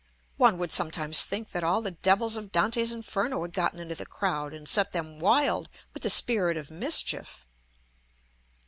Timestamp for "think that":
1.21-1.63